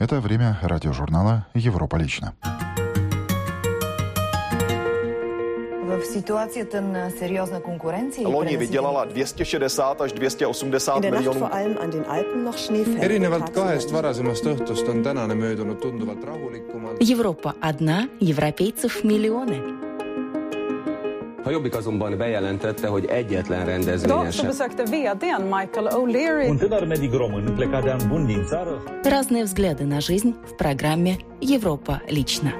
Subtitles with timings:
[0.00, 2.32] Это время радиожурнала «Европа лично».
[6.00, 8.24] v situaci ten seriózna konkurenci.
[8.24, 11.48] Loni vydělala 260 až 280 miljonů.
[13.00, 16.96] erinevalt kahest varasemast õhtust on tänane möödunud tunduvalt rahulikumalt.
[17.10, 19.79] Европа одна, европейцев миллионы.
[21.44, 24.46] A Jobbik azonban bejelentette, hogy egyetlen rendezvényen sem.
[24.46, 26.48] besökte vdn Michael O'Leary.
[26.48, 30.56] Un tânăr medic român plecat de an bun din țară Разные взгляды на жизнь в
[30.56, 32.52] программе «Европа лично».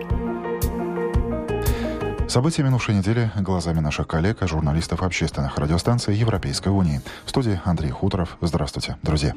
[2.26, 7.00] События минувшей недели глазами наших коллег, журналистов общественных радиостанций Европейской Унии.
[7.24, 8.36] В студии Андрей Хуторов.
[8.40, 9.34] Здравствуйте, друзья.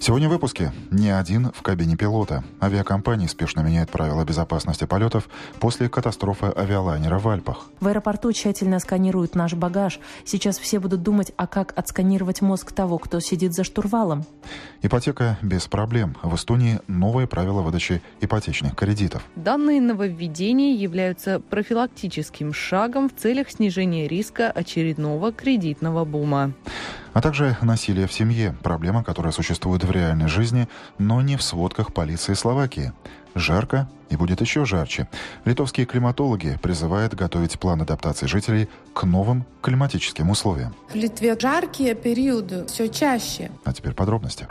[0.00, 2.44] Сегодня в выпуске «Не один в кабине пилота».
[2.62, 7.66] Авиакомпании спешно меняют правила безопасности полетов после катастрофы авиалайнера в Альпах.
[7.80, 9.98] В аэропорту тщательно сканируют наш багаж.
[10.24, 14.24] Сейчас все будут думать, а как отсканировать мозг того, кто сидит за штурвалом.
[14.82, 16.16] Ипотека без проблем.
[16.22, 19.24] В Эстонии новые правила выдачи ипотечных кредитов.
[19.34, 26.52] Данные нововведения являются профилактическим шагом в целях снижения риска очередного кредитного бума.
[27.18, 28.54] А также насилие в семье.
[28.62, 32.92] Проблема, которая существует в реальной жизни, но не в сводках полиции Словакии.
[33.34, 35.08] Жарко и будет еще жарче.
[35.44, 40.76] Литовские климатологи призывают готовить план адаптации жителей к новым климатическим условиям.
[40.90, 43.50] В Литве жаркие периоды все чаще.
[43.64, 44.46] А теперь подробности.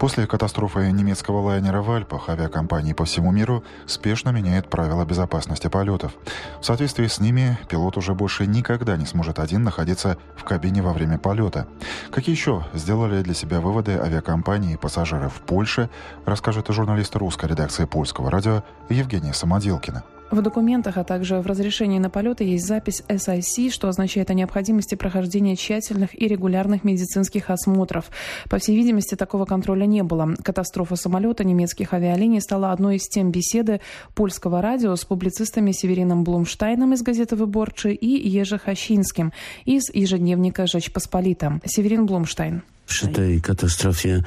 [0.00, 6.12] После катастрофы немецкого лайнера в Альпах авиакомпании по всему миру спешно меняют правила безопасности полетов.
[6.58, 10.94] В соответствии с ними пилот уже больше никогда не сможет один находиться в кабине во
[10.94, 11.68] время полета.
[12.10, 15.90] Какие еще сделали для себя выводы авиакомпании и пассажиры в Польше,
[16.24, 20.02] расскажет журналист русской редакции польского радио Евгения Самоделкина.
[20.30, 24.94] В документах, а также в разрешении на полеты есть запись SIC, что означает о необходимости
[24.94, 28.10] прохождения тщательных и регулярных медицинских осмотров.
[28.48, 30.36] По всей видимости, такого контроля не было.
[30.40, 33.80] Катастрофа самолета немецких авиалиний стала одной из тем беседы
[34.14, 39.32] польского радио с публицистами Северином Блумштайном из газеты «Выборчи» и Ежи Хащинским
[39.64, 41.60] из ежедневника «Жечь Посполита».
[41.64, 42.62] Северин Блумштайн.
[42.90, 44.22] Przy tej katastrofie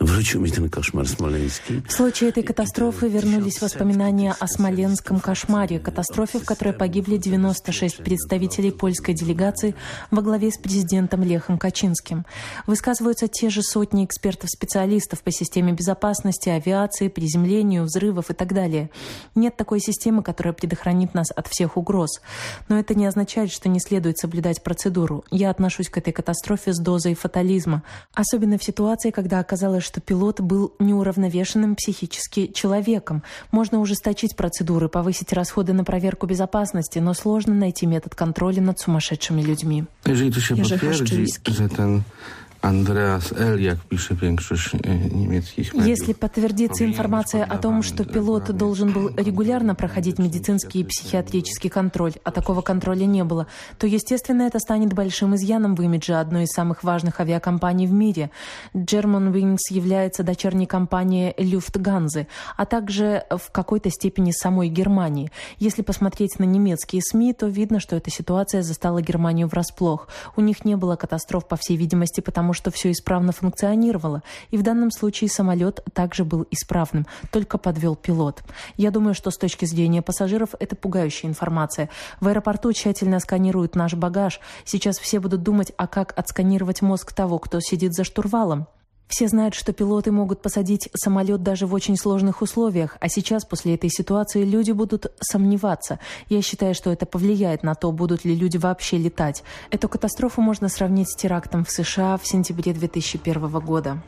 [0.00, 1.82] wrócił mi ten koszmar smoleński.
[1.86, 8.70] В случае этой катастрофы вернулись воспоминания о смоленском кошмаре, катастрофе, в которой погибли 96 представителей
[8.70, 9.74] польской делегации
[10.10, 12.24] во главе с президентом Лехом Качинским.
[12.66, 18.88] Высказываются те же сотни экспертов-специалистов по системе безопасности, авиации, приземлению, взрывов и так далее.
[19.34, 22.22] Нет такой системы, которая предохранит нас от всех угроз.
[22.70, 25.24] Но это не означает, что не следует соблюдать процедуру.
[25.30, 27.82] Я отношусь к этой катастрофе с дозой фатализма.
[28.14, 33.22] Особенно в ситуации, когда оказалось, что пилот был неуравновешенным психически человеком.
[33.50, 39.42] Можно ужесточить процедуры, повысить расходы на проверку безопасности, но сложно найти метод контроля над сумасшедшими
[39.42, 39.84] людьми.
[40.06, 42.02] Jeżeli to się potwierdzi, że ten
[42.62, 48.50] Andreas L., jak pisze większość e, niemieckich mediów, Если подтвердится информация о том, что пилот
[48.56, 53.46] должен был регулярно проходить медицинский и психиатрический контроль, а такого контроля не было,
[53.78, 58.30] то, естественно, это станет большим изъяном в имидже одной из самых важных авиакомпаний в мире.
[58.74, 62.26] Germanwings является дочерней компанией Lufthansa,
[62.56, 65.30] а также в какой-то степени самой Германии.
[65.58, 70.08] Если посмотреть на немецкие СМИ, то видно, что эта ситуация застала Германию врасплох.
[70.36, 74.24] У них не было катастроф, по всей видимости, потому что все исправно функционировало.
[74.50, 78.42] И в данном случае самолет также был исправным, только подвел пилот.
[78.76, 81.88] Я думаю, что с точки зрения пассажиров это пугающая информация.
[82.20, 84.40] В аэропорту тщательно сканируют наш багаж.
[84.64, 88.66] Сейчас все будут думать, а как отсканировать мозг того, кто сидит за штурвалом.
[89.08, 93.74] Все знают, что пилоты могут посадить самолет даже в очень сложных условиях, а сейчас, после
[93.74, 95.98] этой ситуации, люди будут сомневаться.
[96.28, 99.42] Я считаю, что это повлияет на то, будут ли люди вообще летать.
[99.70, 104.02] Эту катастрофу можно сравнить с терактом в США в сентябре 2001 года.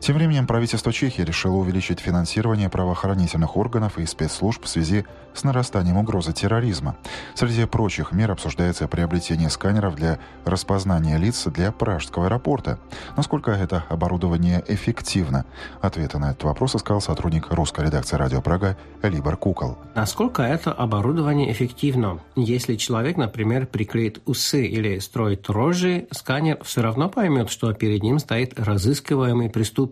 [0.00, 5.96] Тем временем правительство Чехии решило увеличить финансирование правоохранительных органов и спецслужб в связи с нарастанием
[5.96, 6.96] угрозы терроризма.
[7.34, 12.78] Среди прочих мер обсуждается приобретение сканеров для распознания лиц для пражского аэропорта.
[13.16, 15.44] Насколько это оборудование эффективно?
[15.80, 19.78] Ответы на этот вопрос искал сотрудник русской редакции «Радио Прага» Либор Кукол.
[19.94, 22.20] Насколько это оборудование эффективно?
[22.34, 28.18] Если человек, например, прикрыт усы или строит рожи, сканер все равно поймет, что перед ним
[28.18, 29.85] стоит разыскиваемый преступник.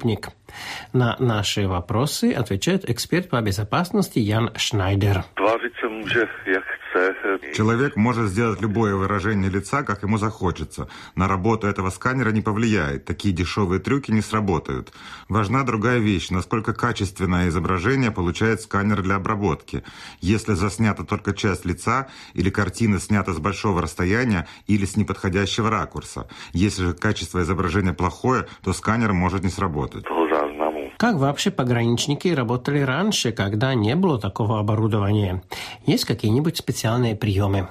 [0.92, 5.24] На наши вопросы отвечает эксперт по безопасности Ян Шнайдер.
[5.80, 6.64] Se může, jak
[7.54, 10.88] Человек может сделать любое выражение лица, как ему захочется.
[11.16, 13.04] На работу этого сканера не повлияет.
[13.04, 14.92] Такие дешевые трюки не сработают.
[15.28, 19.82] Важна другая вещь, насколько качественное изображение получает сканер для обработки.
[20.20, 26.28] Если заснята только часть лица, или картина снята с большого расстояния, или с неподходящего ракурса.
[26.52, 30.04] Если же качество изображения плохое, то сканер может не сработать.
[31.04, 35.42] Как вообще пограничники работали раньше, когда не было такого оборудования?
[35.84, 37.68] Есть какие-нибудь специальные приемы?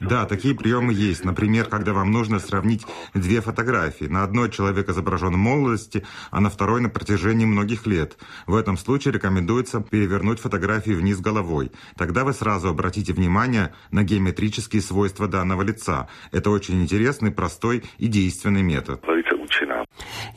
[0.00, 1.22] Да, такие приемы есть.
[1.26, 4.06] Например, когда вам нужно сравнить две фотографии.
[4.06, 8.16] На одной человек изображен в молодости, а на второй на протяжении многих лет.
[8.46, 11.72] В этом случае рекомендуется перевернуть фотографию вниз головой.
[11.98, 16.08] Тогда вы сразу обратите внимание на геометрические свойства данного лица.
[16.30, 19.04] Это очень интересный, простой и действенный метод.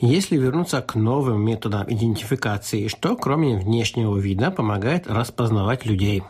[0.00, 6.22] Если вернуться к новым методам идентификации, что кроме внешнего вида помогает распознавать людей?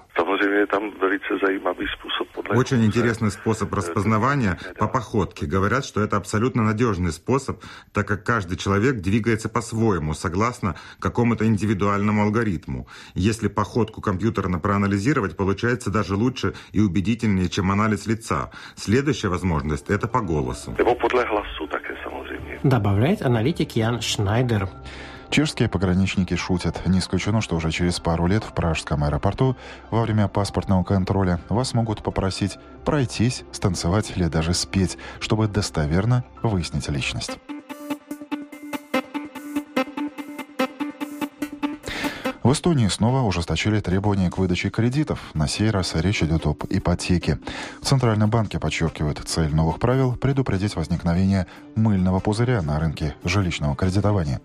[2.50, 5.46] Очень интересный способ распознавания по походке.
[5.46, 7.62] Говорят, что это абсолютно надежный способ,
[7.93, 12.87] так как каждый человек двигается по-своему, согласно какому-то индивидуальному алгоритму.
[13.14, 18.50] Если походку компьютерно проанализировать, получается даже лучше и убедительнее, чем анализ лица.
[18.76, 20.75] Следующая возможность– это по голосу.
[22.67, 24.69] Добавляет аналитик Ян Шнайдер.
[25.31, 26.85] Чешские пограничники шутят.
[26.85, 29.57] Не исключено, что уже через пару лет в пражском аэропорту
[29.93, 36.89] во время паспортного контроля вас могут попросить пройтись, станцевать или даже спеть, чтобы достоверно выяснить
[36.89, 37.39] личность.
[42.46, 45.19] В Эстонии снова ужесточили требования к выдаче кредитов.
[45.34, 47.40] На сей раз речь идет об ипотеке.
[47.82, 54.40] В Центральном банке подчеркивают, цель новых правил– предупредить возникновение мыльного пузыря на рынке жилищного кредитования.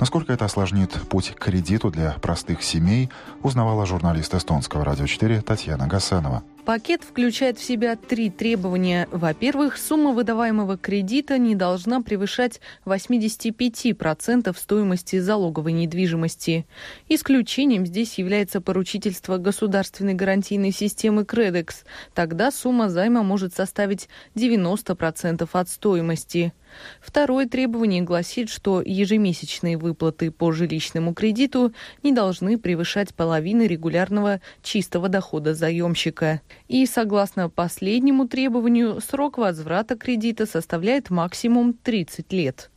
[0.00, 3.08] Насколько это осложнит путь к кредиту для простых семей,
[3.44, 6.42] узнавала журналист эстонского радио 4 Татьяна Гасанова.
[6.64, 9.06] Пакет включает в себя три требования.
[9.12, 16.66] Во-первых, сумма выдаваемого кредита не должна превышать 85% стоимости залоговой недвижимости.
[17.10, 21.84] Исключением здесь является поручительство государственной гарантийной системы Кредекс.
[22.14, 26.54] Тогда сумма займа может составить 90% от стоимости.
[27.00, 31.72] Второе требование гласит, что ежемесячные выплаты по жилищному кредиту
[32.02, 36.40] не должны превышать половины регулярного чистого дохода заемщика.
[36.68, 42.70] И согласно последнему требованию, срок возврата кредита составляет максимум 30 лет.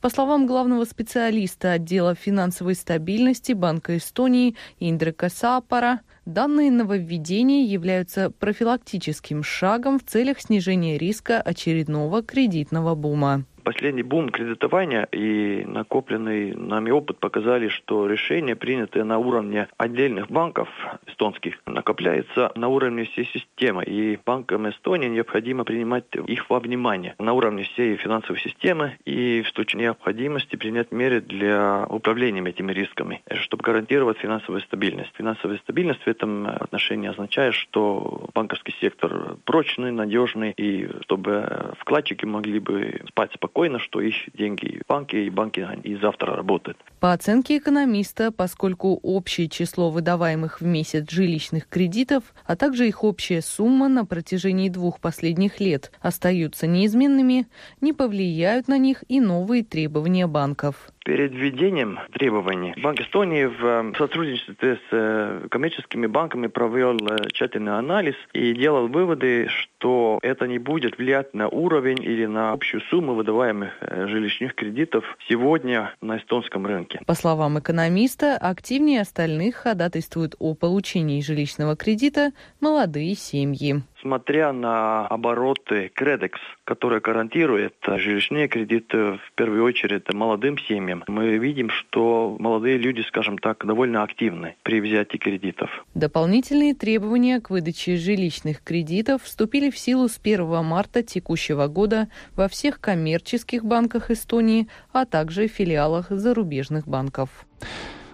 [0.00, 9.42] По словам главного специалиста отдела финансовой стабильности Банка Эстонии Индрика Сапара, данные нововведения являются профилактическим
[9.42, 17.18] шагом в целях снижения риска очередного кредитного бума последний бум кредитования и накопленный нами опыт
[17.18, 20.68] показали, что решения, принятые на уровне отдельных банков
[21.06, 23.84] эстонских, накопляются на уровне всей системы.
[23.84, 29.48] И банкам Эстонии необходимо принимать их во внимание на уровне всей финансовой системы и в
[29.50, 35.12] случае необходимости принять меры для управления этими рисками, чтобы гарантировать финансовую стабильность.
[35.16, 42.58] Финансовая стабильность в этом отношении означает, что банковский сектор прочный, надежный, и чтобы вкладчики могли
[42.58, 46.78] бы спать спокойно спокойно, что их деньги в банке, и банки и завтра работают.
[47.00, 53.42] По оценке экономиста, поскольку общее число выдаваемых в месяц жилищных кредитов, а также их общая
[53.42, 57.46] сумма на протяжении двух последних лет остаются неизменными,
[57.80, 60.92] не повлияют на них и новые требования банков.
[61.04, 67.78] Перед введением требований Банк Эстонии в э, сотрудничестве с э, коммерческими банками провел э, тщательный
[67.78, 73.14] анализ и делал выводы, что это не будет влиять на уровень или на общую сумму
[73.14, 77.00] выдаваемых жилищных кредитов сегодня на эстонском рынке.
[77.06, 85.90] По словам экономиста, активнее остальных ходатайствуют о получении жилищного кредита молодые семьи смотря на обороты
[85.94, 93.02] Кредекс, который гарантирует жилищные кредиты в первую очередь молодым семьям, мы видим, что молодые люди,
[93.02, 95.84] скажем так, довольно активны при взятии кредитов.
[95.94, 102.48] Дополнительные требования к выдаче жилищных кредитов вступили в силу с 1 марта текущего года во
[102.48, 107.28] всех коммерческих банках Эстонии, а также филиалах зарубежных банков.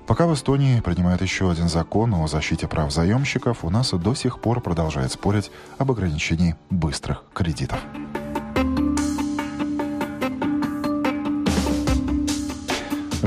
[0.06, 4.38] Пока в Эстонии принимают еще один закон о защите прав заемщиков, у нас до сих
[4.38, 7.80] пор продолжает спорить об ограничении быстрых кредитов.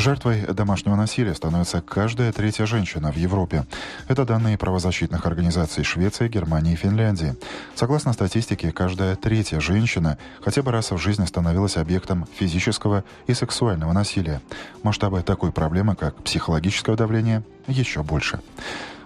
[0.09, 3.65] Жертвой домашнего насилия становится каждая третья женщина в Европе.
[4.07, 7.35] Это данные правозащитных организаций Швеции, Германии и Финляндии.
[7.75, 13.93] Согласно статистике, каждая третья женщина хотя бы раз в жизни становилась объектом физического и сексуального
[13.93, 14.41] насилия.
[14.81, 18.39] Масштабы такой проблемы, как психологическое давление, еще больше.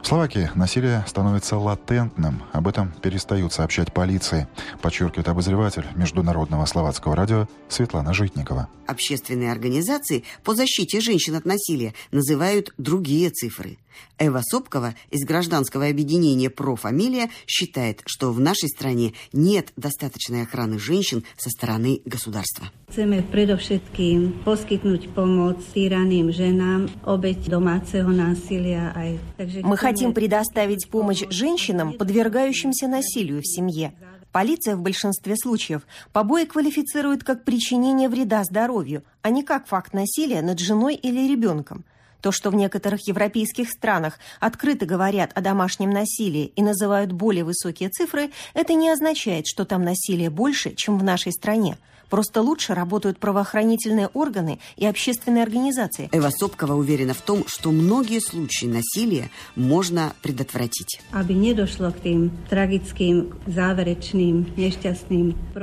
[0.04, 2.44] В Словакии насилие становится латентным.
[2.52, 4.50] Об этом перестают сообщать полиции,
[4.82, 8.68] подчеркивает обозреватель Международного словацкого радио Светлана Житникова.
[8.86, 13.78] Общественные организации по защите женщин от насилия называют другие цифры.
[14.20, 21.24] Эва Сопкова из гражданского объединения «Профамилия» считает, что в нашей стране нет достаточной охраны женщин
[21.38, 22.68] со стороны государства.
[29.64, 33.94] Мы хотим предоставить помощь женщинам, подвергающимся насилию в семье.
[34.32, 40.42] Полиция в большинстве случаев побои квалифицирует как причинение вреда здоровью, а не как факт насилия
[40.42, 41.86] над женой или ребенком.
[42.24, 47.90] То, что в некоторых европейских странах открыто говорят о домашнем насилии и называют более высокие
[47.90, 51.78] цифры, это не означает, что там насилие больше, чем в нашей стране.
[52.14, 56.10] Просто лучше работают правоохранительные органы и общественные организации.
[56.12, 61.02] Эва Сопкова уверена в том, что многие случаи насилия можно предотвратить.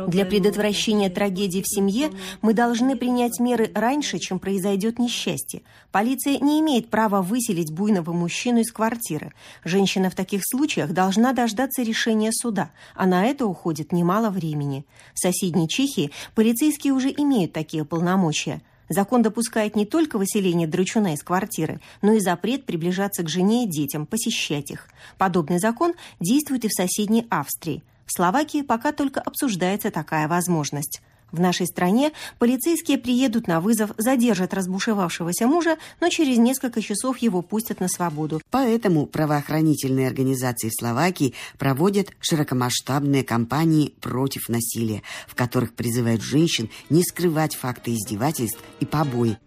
[0.08, 2.10] Для предотвращения трагедий в семье
[2.42, 5.62] мы должны принять меры раньше, чем произойдет несчастье.
[5.92, 9.32] Полиция не имеет права выселить буйного мужчину из квартиры.
[9.62, 14.84] Женщина в таких случаях должна дождаться решения суда, а на это уходит немало времени.
[15.14, 18.62] В соседней Чехии Полицейские уже имеют такие полномочия.
[18.88, 23.68] Закон допускает не только выселение драчуна из квартиры, но и запрет приближаться к жене и
[23.68, 24.88] детям, посещать их.
[25.18, 27.82] Подобный закон действует и в соседней Австрии.
[28.06, 31.02] В Словакии пока только обсуждается такая возможность.
[31.32, 37.42] В нашей стране полицейские приедут на вызов, задержат разбушевавшегося мужа, но через несколько часов его
[37.42, 38.40] пустят на свободу.
[38.50, 47.02] Поэтому правоохранительные организации в Словакии проводят широкомасштабные кампании против насилия, в которых призывают женщин не
[47.02, 49.38] скрывать факты издевательств и побои.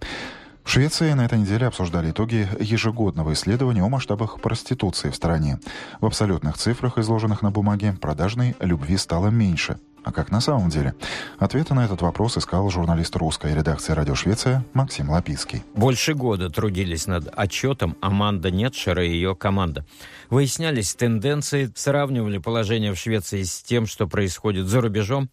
[0.64, 5.60] В Швеции на этой неделе обсуждали итоги ежегодного исследования о масштабах проституции в стране.
[6.00, 10.94] В абсолютных цифрах, изложенных на бумаге, продажной любви стало меньше– а как на самом деле?
[11.40, 15.64] Ответы на этот вопрос искал журналист русской редакции «Радио Швеция» Максим Лапицкий.
[15.76, 19.86] Больше года трудились над отчетом Аманда Нетшера и ее команда.
[20.30, 25.30] Выяснялись тенденции, сравнивали положение в Швеции с тем, что происходит за рубежом.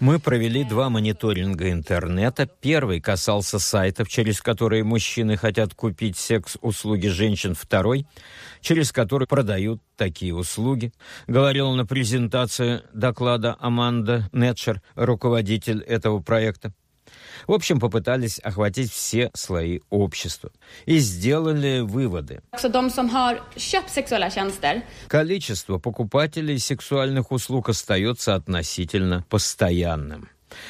[0.00, 2.46] Мы провели два мониторинга интернета.
[2.46, 7.54] Первый касался сайтов, через которые мужчины хотят купить секс-услуги женщин.
[7.54, 8.06] Второй–
[8.60, 10.92] через который продают такие услуги,
[11.26, 16.72] говорила на презентации доклада Аманда Нетчер, руководитель этого проекта.
[17.46, 20.50] В общем, попытались охватить все слои общества
[20.86, 22.40] и сделали выводы.
[25.08, 30.28] Количество покупателей сексуальных услуг остается относительно постоянным.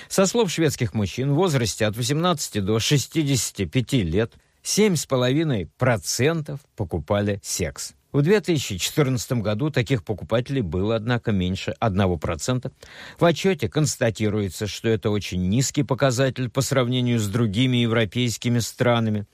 [0.09, 4.33] Со слов шведских мужчин в возрасте от 18 до 65 лет–
[4.69, 7.95] 7,5% покупали секс.
[8.11, 12.73] В 2014 году таких покупателей было, однако, меньше 1%.
[13.19, 19.27] В отчете констатируется, что это очень низкий показатель по сравнению с другими европейскими странами.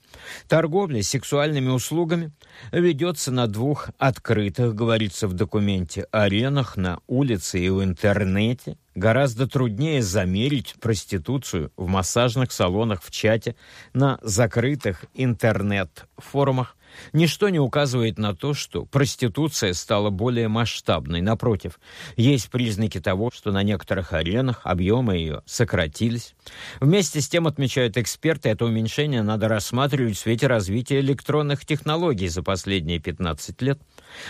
[0.48, 2.32] Торговля сексуальными услугами
[2.72, 8.76] ведется на двух открытых, говорится в документе, аренах на улице и в интернете.
[8.96, 13.54] Гораздо труднее замерить проституцию в массажных салонах в чате,
[13.92, 16.76] на закрытых интернет-форумах,
[17.12, 21.20] Ничто не указывает на то, что проституция стала более масштабной.
[21.20, 21.80] Напротив,
[22.16, 26.34] есть признаки того, что на некоторых аренах объемы ее сократились.
[26.80, 32.42] Вместе с тем, отмечают эксперты, это уменьшение надо рассматривать в свете развития электронных технологий за
[32.42, 33.80] последние 15 лет.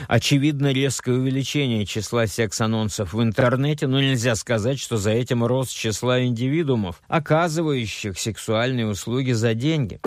[0.08, 6.22] Очевидно, резкое увеличение числа секс-анонсов в интернете, но нельзя сказать, что за этим рост числа
[6.24, 10.00] индивидуумов, оказывающих сексуальные услуги за деньги.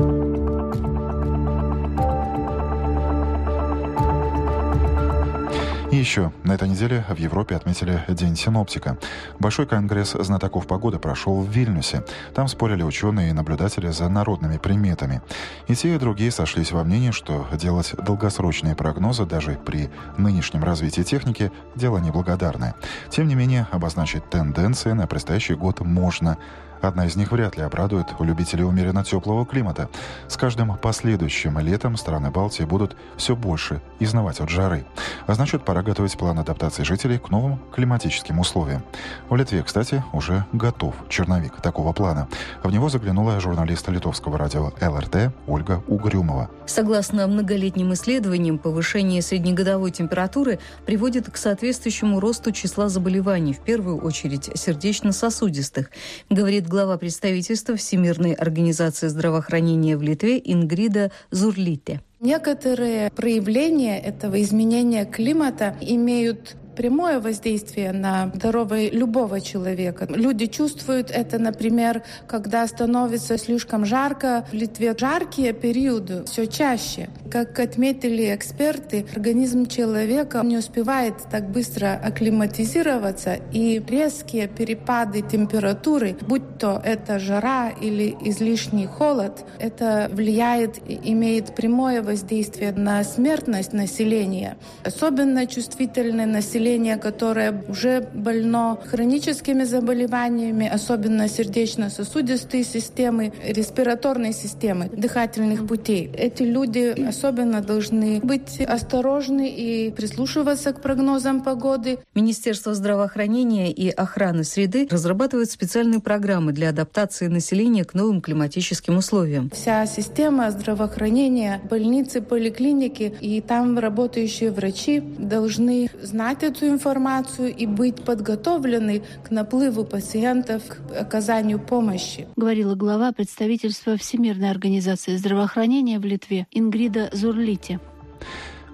[5.98, 9.00] И еще, на этой неделе в Европе отметили День синоптика.
[9.40, 12.04] Большой конгресс знатоков погоды прошел в Вильнюсе.
[12.36, 15.24] Там спорили ученые и наблюдатели за народными приметами.
[15.68, 19.90] И те, и другие сошлись во мнении, что делать долгосрочные прогнозы даже при
[20.20, 22.76] нынешнем развитии техники– дело неблагодарное.
[23.10, 26.38] Тем не менее, обозначить тенденции на предстоящий год можно–
[26.82, 29.90] Одна из них вряд ли обрадует любителей умеренно теплого климата.
[30.28, 34.86] С каждым последующим летом страны Балтии будут все больше изнывать от жары.
[35.26, 38.84] А значит, пора готовить план адаптации жителей к новым климатическим условиям.
[39.30, 42.28] В Литве, кстати, уже готов черновик такого плана.
[42.64, 46.50] В него заглянула журналист литовского радио ЛРТ Ольга Угрюмова.
[46.66, 54.50] Согласно многолетним исследованиям, повышение среднегодовой температуры приводит к соответствующему росту числа заболеваний, в первую очередь
[54.54, 55.90] сердечно-сосудистых,
[56.30, 62.02] говорит глава представительства Всемирной организации здравоохранения в Литве Ингрида Зурлите.
[62.20, 70.08] Некоторые проявления этого изменения климата имеют прямое воздействие на здоровье любого человека.
[70.10, 74.46] Люди чувствуют это, например, когда становится слишком жарко.
[74.52, 77.10] В Литве жаркие периоды все чаще.
[77.32, 86.60] Как отметили эксперты, организм человека не успевает так быстро акклиматизироваться, и резкие перепады температуры, будь
[86.60, 94.58] то это жара или излишний холод, это влияет и имеет прямое воздействие на смертность населения.
[94.84, 105.66] Особенно чувствительное население население, которое уже больно хроническими заболеваниями, особенно сердечно-сосудистой системы, респираторной системы, дыхательных
[105.66, 106.10] путей.
[106.14, 112.00] Эти люди особенно должны быть осторожны и прислушиваться к прогнозам погоды.
[112.16, 119.50] Министерство здравоохранения и охраны среды разрабатывает специальные программы для адаптации населения к новым климатическим условиям.
[119.54, 127.66] Вся система здравоохранения, больницы, поликлиники и там работающие врачи должны знать эту эту информацию и
[127.66, 132.28] быть подготовлены к наплыву пациентов, к оказанию помощи.
[132.36, 137.80] Говорила глава представительства Всемирной организации здравоохранения в Литве Ингрида Зурлити.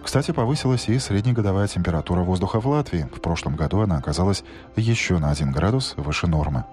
[0.01, 3.07] Кстати, повысилась и среднегодовая температура воздуха в Латвии.
[3.13, 4.43] В прошлом году она оказалась
[4.75, 6.65] еще на 1 градус выше нормы.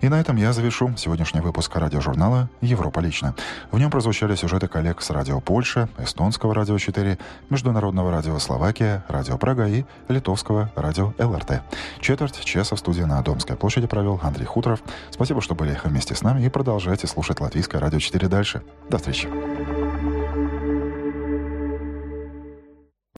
[0.00, 3.34] И на этом я завершу сегодняшний выпуск радиожурнала «Европа лично».
[3.70, 7.18] В нем прозвучали сюжеты коллег с радио Польша, эстонского радио 4,
[7.50, 11.62] международного радио Словакия, радио Прага и литовского радио ЛРТ.
[12.00, 14.80] Четверть часа в студии на Домской площади провел Андрей Хуторов.
[15.10, 18.62] Спасибо, что были вместе с нами и продолжайте слушать Латвийское радио 4 дальше.
[18.88, 19.28] До встречи.